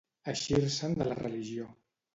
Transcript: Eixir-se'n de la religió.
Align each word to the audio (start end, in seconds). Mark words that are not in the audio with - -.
Eixir-se'n 0.31 0.97
de 1.03 1.09
la 1.11 1.21
religió. 1.23 1.71